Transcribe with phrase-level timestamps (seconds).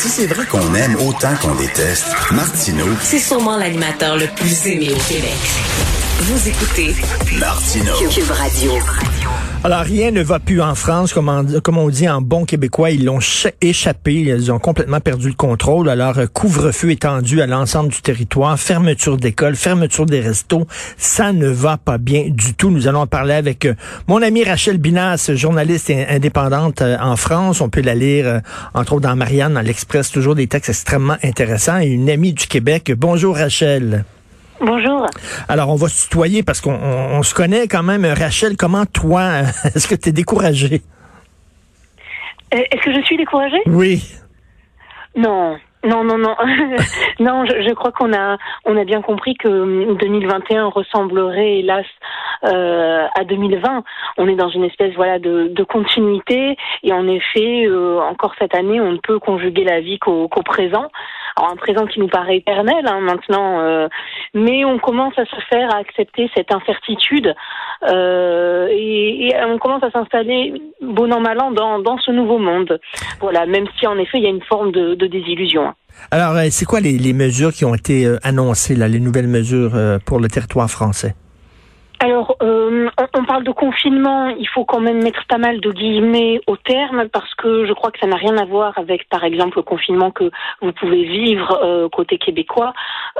[0.00, 4.92] Si c'est vrai qu'on aime autant qu'on déteste, Martineau, C'est sûrement l'animateur le plus aimé
[4.92, 5.36] au Québec.
[6.20, 6.94] Vous écoutez
[7.36, 7.96] Martineau.
[8.08, 8.74] Cube Radio.
[9.64, 13.18] Alors, rien ne va plus en France, comme on, dit en bon québécois, ils l'ont
[13.18, 15.90] cha- échappé, ils ont complètement perdu le contrôle.
[15.90, 20.66] Alors, euh, couvre-feu étendu à l'ensemble du territoire, fermeture d'écoles, fermeture des restos,
[20.96, 22.70] ça ne va pas bien du tout.
[22.70, 23.74] Nous allons en parler avec euh,
[24.06, 27.60] mon amie Rachel Binas, journaliste indépendante euh, en France.
[27.60, 28.40] On peut la lire,
[28.74, 32.46] entre autres, dans Marianne, dans l'Express, toujours des textes extrêmement intéressants, et une amie du
[32.46, 32.92] Québec.
[32.96, 34.04] Bonjour, Rachel.
[34.60, 35.06] Bonjour.
[35.48, 38.04] Alors, on va se tutoyer parce qu'on on- on se connaît quand même.
[38.04, 39.40] Rachel, comment toi,
[39.74, 40.82] est-ce que tu es découragée?
[42.54, 43.60] Euh, Est-ce que je suis découragée?
[43.66, 44.02] Oui.
[45.16, 45.58] Non.
[45.84, 46.34] Non, non, non.
[47.20, 51.86] non, je, je crois qu'on a, on a bien compris que hum, 2021 ressemblerait, hélas,
[52.44, 53.84] euh, à 2020.
[54.16, 56.56] On est dans une espèce, voilà, de, de continuité.
[56.82, 60.42] Et en effet, euh, encore cette année, on ne peut conjuguer la vie qu'au qu'au
[60.42, 60.86] présent.
[61.38, 63.88] Un présent qui nous paraît éternel hein, maintenant, euh,
[64.34, 67.34] mais on commence à se faire à accepter cette incertitude
[67.88, 72.80] euh, et, on commence à s'installer bon an mal an dans, dans ce nouveau monde.
[73.20, 75.72] Voilà, même si en effet il y a une forme de, désillusion.
[76.10, 79.72] Alors, euh, c'est quoi les, mesures qui ont été annoncées, les nouvelles mesures
[80.04, 81.14] pour le territoire français?
[82.00, 86.40] Alors, euh, on, parle de confinement, il faut quand même mettre pas mal de guillemets
[86.46, 89.58] au terme parce que je crois que ça n'a rien à voir avec, par exemple,
[89.58, 90.30] le confinement que
[90.62, 92.72] vous pouvez vivre euh, côté québécois.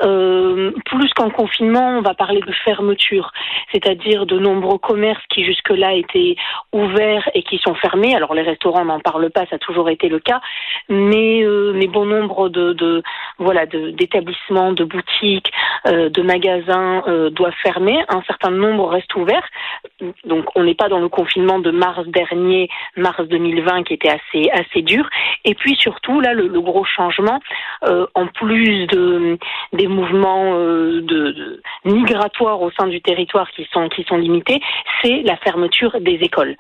[0.05, 3.33] Euh, plus qu'un confinement, on va parler de fermeture,
[3.73, 6.37] c'est-à-dire de nombreux commerces qui jusque-là étaient
[6.73, 8.15] ouverts et qui sont fermés.
[8.15, 10.41] Alors les restaurants n'en parlent pas, ça a toujours été le cas,
[10.89, 13.03] mais euh, mais bon nombre de, de
[13.39, 15.51] voilà de- d'établissements, de, boutiques,
[15.87, 17.98] euh, de magasins euh, doivent fermer.
[18.09, 19.47] Un certain nombre restent ouverts.
[20.24, 24.50] Donc on n'est pas dans le confinement de mars dernier, mars 2020 qui était assez
[24.50, 25.08] assez dur.
[25.44, 27.41] Et puis surtout là le, le gros changement,
[27.84, 29.39] euh, en plus de
[29.72, 34.61] des mouvements euh, de, de migratoires au sein du territoire qui sont qui sont limités,
[35.02, 36.57] c'est la fermeture des écoles.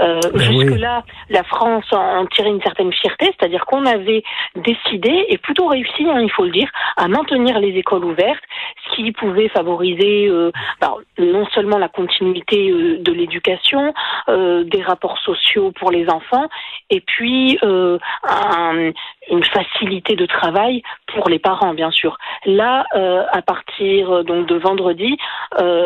[0.00, 0.52] Euh, Ben.
[0.52, 4.22] Jusque là, la France en, en tirait une certaine fierté, c'est-à-dire qu'on avait
[4.56, 8.42] décidé et plutôt réussi, hein, il faut le dire, à maintenir les écoles ouvertes,
[8.84, 10.50] ce qui pouvait favoriser euh,
[10.80, 13.92] bah, non seulement la continuité euh, de l'éducation,
[14.28, 16.48] euh, des rapports sociaux pour les enfants,
[16.90, 18.90] et puis euh, un-
[19.30, 22.16] une facilité de travail pour les parents, bien sûr.
[22.46, 22.84] Là,
[23.32, 25.16] à partir donc de vendredi,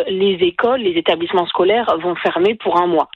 [0.08, 3.08] les écoles, les établissements scolaires vont fermer pour un mois.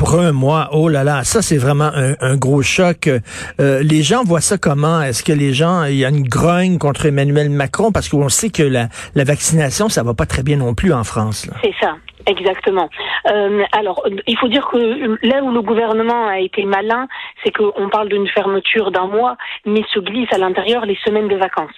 [0.00, 0.32] Pour un
[0.72, 3.06] oh là là, ça c'est vraiment un, gros choc.
[3.06, 5.02] Euh, les gens voient ça comment?
[5.02, 7.92] Est-ce que les gens, il y a une grogne contre Emmanuel Macron?
[7.92, 11.04] Parce qu'on sait que la, la vaccination, ça va pas très bien non plus en
[11.04, 11.50] France.
[11.62, 11.96] C'est ça,
[12.26, 12.88] exactement.
[13.30, 14.78] Euh, alors, il faut dire que
[15.22, 17.06] là où le gouvernement a été malin,
[17.44, 19.36] c'est qu'on parle d'une fermeture d'un mois,
[19.66, 21.76] mais se glissent à l'intérieur les semaines de vacances.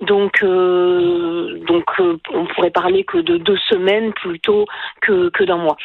[0.00, 4.64] Donc, euh, donc euh, on pourrait parler que de deux semaines plutôt
[5.02, 5.76] que, que d'un mois.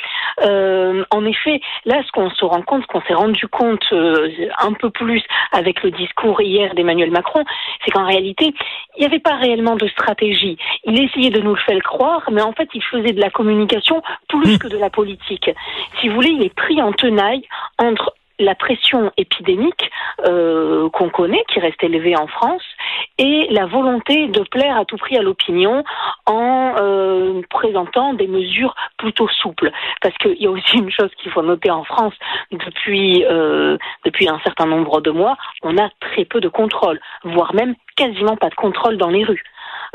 [0.43, 4.73] Euh, en effet, là, ce qu'on se rend compte, qu'on s'est rendu compte euh, un
[4.73, 5.21] peu plus
[5.51, 7.43] avec le discours hier d'Emmanuel Macron,
[7.83, 8.53] c'est qu'en réalité,
[8.95, 10.57] il n'y avait pas réellement de stratégie.
[10.85, 14.01] Il essayait de nous le faire croire, mais en fait, il faisait de la communication
[14.29, 15.49] plus que de la politique.
[15.99, 17.43] Si vous voulez, il est pris en tenaille
[17.77, 19.89] entre la pression épidémique
[20.27, 22.63] euh, qu'on connaît, qui reste élevée en France,
[23.17, 25.83] et la volonté de plaire à tout prix à l'opinion
[26.25, 29.71] en euh, présentant des mesures plutôt souples.
[30.01, 32.13] Parce qu'il y a aussi une chose qu'il faut noter en France
[32.51, 37.53] depuis euh, depuis un certain nombre de mois, on a très peu de contrôle, voire
[37.53, 39.43] même quasiment pas de contrôle dans les rues.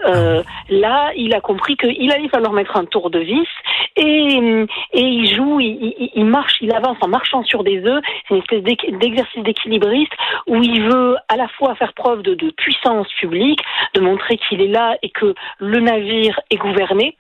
[0.06, 3.48] Euh, là, il a compris qu'il allait falloir mettre un tour de vis
[3.96, 8.02] et, et il joue, il, marche, il avance en marchant sur des œufs.
[8.28, 10.12] C'est une espèce d'exercice d'équilibriste
[10.46, 13.60] où il veut à la fois faire preuve de, puissance publique,
[13.94, 17.16] de montrer qu'il est là et que le navire est gouverné,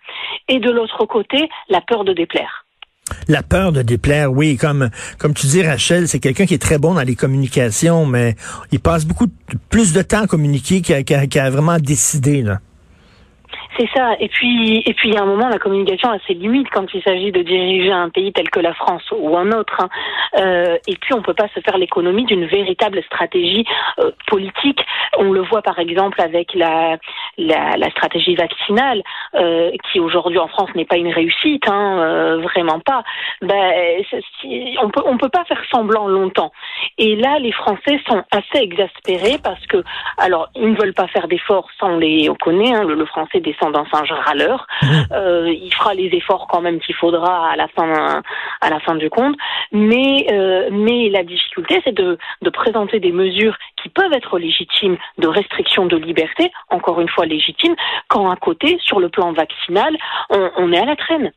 [0.48, 2.66] et de l'autre côté, la peur de déplaire.
[3.28, 6.78] La peur de déplaire, oui, comme comme tu dis, Rachel, c'est quelqu'un qui est très
[6.78, 8.36] bon dans les communications, mais
[8.70, 9.26] il passe beaucoup
[9.68, 12.42] plus de temps à communiquer qu'à vraiment décider.
[12.42, 12.60] Là.
[13.80, 14.14] C'est ça.
[14.20, 16.92] Et puis, et puis, il y a un moment, la communication a ses limites quand
[16.92, 19.74] il s'agit de diriger un pays tel que la France ou un autre.
[19.80, 19.88] hein.
[20.38, 23.64] Euh, et puis, on peut pas se faire l'économie d'une véritable stratégie
[23.98, 24.84] euh, politique.
[25.16, 26.98] On le voit par exemple avec la
[27.40, 29.02] la, la stratégie vaccinale,
[29.34, 33.02] euh, qui aujourd'hui en France n'est pas une réussite, hein, euh, vraiment pas.
[33.42, 33.72] Ben,
[34.82, 36.52] on peut on peut pas faire semblant longtemps.
[36.98, 39.82] Et là, les Français sont assez exaspérés parce que,
[40.18, 43.40] alors, ils ne veulent pas faire d'efforts, on les on connaît, hein, le, le français
[43.40, 44.66] descend d'un singe râleur.
[44.82, 44.86] Mmh.
[45.12, 48.22] Euh, il fera les efforts quand même qu'il faudra à la fin
[48.60, 49.36] à la fin du compte,
[49.72, 50.26] mais
[50.70, 55.86] mais la difficulté c'est de de présenter des mesures qui peuvent être légitimes de restriction
[55.86, 57.76] de liberté, encore une fois légitimes,
[58.08, 59.96] quand à côté sur le plan vaccinal
[60.30, 61.32] on est à la traîne.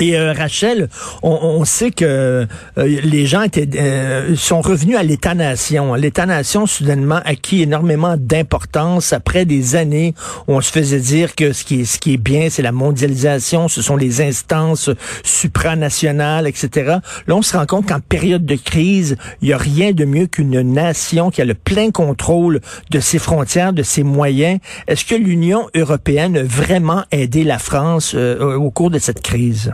[0.00, 0.88] Et euh, Rachel,
[1.22, 2.46] on, sait que euh,
[2.76, 5.94] les gens étaient euh, sont revenus à l'État-nation.
[5.94, 10.14] L'État-nation soudainement acquis énormément d'importance après des années
[10.48, 12.72] où on se faisait dire que ce qui est ce qui est bien, c'est la
[12.72, 14.90] mondialisation, ce sont les instances
[15.22, 16.98] supranationales, etc.
[17.28, 20.26] Là, on se rend compte qu'en période de crise, il y a rien de mieux
[20.26, 24.58] qu'une nation qui a le plein contrôle de ses frontières, de ses moyens.
[24.88, 29.72] Est-ce que l'Union européenne a vraiment aidé la France au cours de cette crise?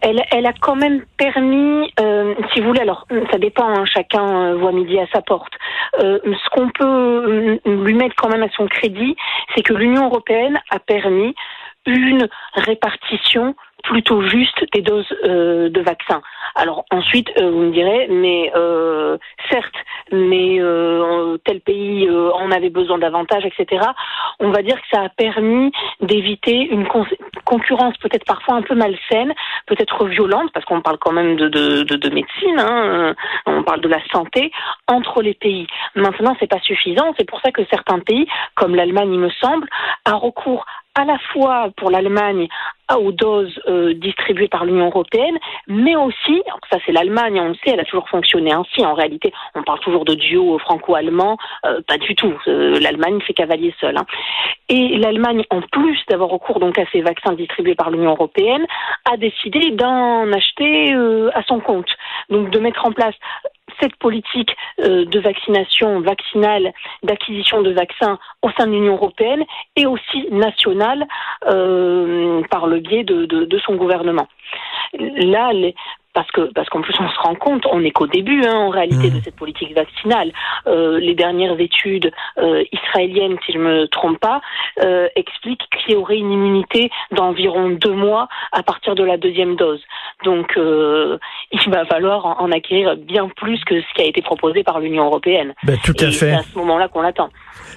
[0.00, 4.52] Elle, elle a quand même permis, euh, si vous voulez, alors ça dépend, hein, chacun
[4.52, 5.52] euh, voit midi à sa porte.
[6.00, 9.16] Euh, ce qu'on peut lui mettre quand même à son crédit,
[9.54, 11.34] c'est que l'Union européenne a permis
[11.86, 13.54] une répartition
[13.84, 16.20] plutôt juste des doses euh, de vaccins.
[16.54, 19.16] Alors ensuite, euh, vous me direz, mais euh,
[19.50, 19.74] certes,
[20.12, 20.58] mais
[21.44, 23.84] tel pays en avait besoin davantage, etc.
[24.40, 25.70] On va dire que ça a permis
[26.00, 26.86] d'éviter une
[27.44, 29.34] concurrence peut-être parfois un peu malsaine,
[29.66, 33.14] peut-être violente, parce qu'on parle quand même de, de, de, de médecine, hein,
[33.46, 34.50] on parle de la santé
[34.86, 35.66] entre les pays.
[35.94, 37.14] Maintenant, c'est pas suffisant.
[37.18, 39.68] C'est pour ça que certains pays, comme l'Allemagne, il me semble,
[40.04, 40.64] a recours
[40.94, 42.48] à la fois pour l'Allemagne
[42.96, 45.36] aux doses euh, distribuées par l'Union européenne,
[45.66, 48.84] mais aussi, ça c'est l'Allemagne, on le sait, elle a toujours fonctionné ainsi.
[48.84, 51.36] En réalité, on parle toujours de duo franco-allemand,
[51.66, 52.34] euh, pas du tout.
[52.46, 53.96] Euh, L'Allemagne fait cavalier seul.
[53.96, 54.06] Hein.
[54.68, 58.66] Et l'Allemagne, en plus d'avoir recours donc à ces vaccins distribués par l'Union européenne,
[59.10, 60.92] a décidé d'en acheter
[61.34, 61.88] à son compte.
[62.28, 63.14] Donc de mettre en place
[63.80, 66.72] cette politique euh, de vaccination vaccinale,
[67.02, 69.44] d'acquisition de vaccins au sein de l'Union européenne
[69.76, 71.06] et aussi nationale
[71.46, 74.28] euh, par le biais de, de, son gouvernement.
[74.98, 75.74] Là, les,
[76.14, 78.70] parce que parce qu'en plus on se rend compte, on n'est qu'au début hein, en
[78.70, 79.18] réalité mmh.
[79.18, 80.32] de cette politique vaccinale.
[80.66, 84.40] Euh, les dernières études euh, israéliennes, si je me trompe pas,
[84.82, 89.56] euh, expliquent qu'il y aurait une immunité d'environ deux mois à partir de la deuxième
[89.56, 89.80] dose.
[90.24, 94.80] Donc il va falloir en, acquérir bien plus que ce qui a été proposé par
[94.80, 95.54] l'Union européenne.
[95.64, 96.30] Ben, tout à Et fait.
[96.30, 97.28] C'est à ce moment-là qu'on l'attend.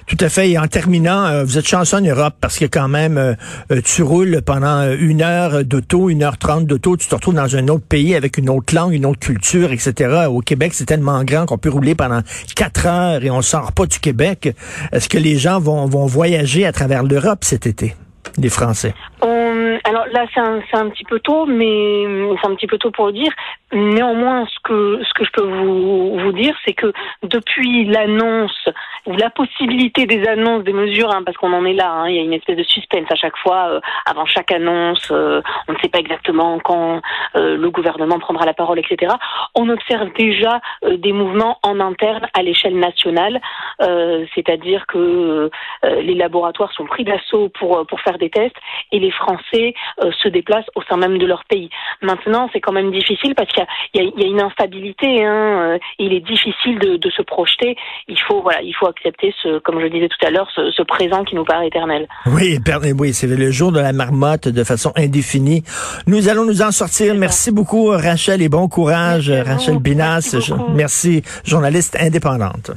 [0.06, 0.50] Tout à fait.
[0.50, 3.36] Et en terminant, vous êtes chanceux en Europe parce que quand même,
[3.84, 7.68] tu roules pendant une heure d'auto, une heure trente d'auto, tu te retrouves dans un
[7.68, 10.26] autre pays avec une autre langue, une autre culture, etc.
[10.28, 12.20] Au Québec, c'est tellement grand qu'on peut rouler pendant
[12.56, 14.54] quatre heures et on sort pas du Québec.
[14.92, 17.94] Est-ce que les gens vont, vont voyager à travers l'Europe cet été,
[18.38, 18.94] les Français?
[19.84, 22.04] Alors là, c'est un, un, petit peu tôt, mais
[22.40, 23.32] c'est un petit peu tôt pour le dire.
[23.72, 28.68] Néanmoins, ce que ce que je peux vous vous dire, c'est que depuis l'annonce
[29.06, 32.18] la possibilité des annonces des mesures, hein, parce qu'on en est là, hein, il y
[32.18, 35.08] a une espèce de suspense à chaque fois euh, avant chaque annonce.
[35.10, 37.00] Euh, on ne sait pas exactement quand
[37.36, 39.12] euh, le gouvernement prendra la parole, etc.
[39.54, 43.40] On observe déjà des mouvements en interne à l'échelle nationale,
[44.34, 45.50] c'est-à-dire que
[45.82, 48.56] les laboratoires sont pris d'assaut pour pour faire des tests
[48.92, 51.68] et les Français se déplacent au sein même de leur pays.
[52.00, 55.24] Maintenant, c'est quand même difficile parce qu'il il y, a, une instabilité.
[55.24, 57.76] Hein, euh, il est difficile de, se projeter.
[58.08, 61.24] Il faut, voilà, il faut accepter ce, comme je disais tout à l'heure, ce, présent
[61.24, 62.08] qui nous paraît éternel.
[62.26, 62.58] Oui,
[62.98, 65.62] oui, c'est le jour de la marmotte de façon indéfinie.
[66.06, 67.14] Nous allons nous en sortir.
[67.14, 70.36] Merci beaucoup, Rachel, et bon courage, Rachel Binas.
[70.74, 72.72] merci, journaliste indépendante.